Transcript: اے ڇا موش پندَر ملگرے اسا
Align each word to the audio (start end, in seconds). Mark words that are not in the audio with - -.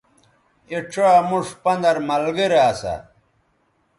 اے 0.69 0.77
ڇا 0.91 1.09
موش 1.29 1.47
پندَر 1.63 1.95
ملگرے 2.07 2.59
اسا 2.69 2.95